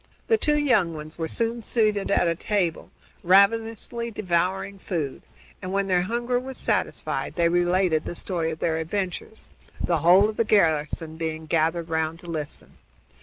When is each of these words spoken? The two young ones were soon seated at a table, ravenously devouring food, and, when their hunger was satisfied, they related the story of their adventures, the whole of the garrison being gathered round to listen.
The 0.29 0.37
two 0.39 0.57
young 0.57 0.95
ones 0.95 1.19
were 1.19 1.27
soon 1.27 1.61
seated 1.61 2.09
at 2.09 2.27
a 2.27 2.33
table, 2.33 2.89
ravenously 3.21 4.09
devouring 4.09 4.79
food, 4.79 5.21
and, 5.61 5.71
when 5.71 5.85
their 5.85 6.01
hunger 6.01 6.39
was 6.39 6.57
satisfied, 6.57 7.35
they 7.35 7.49
related 7.49 8.05
the 8.05 8.15
story 8.15 8.49
of 8.49 8.57
their 8.57 8.77
adventures, 8.77 9.45
the 9.79 9.99
whole 9.99 10.27
of 10.27 10.37
the 10.37 10.43
garrison 10.43 11.17
being 11.17 11.45
gathered 11.45 11.89
round 11.89 12.17
to 12.21 12.27
listen. 12.27 12.79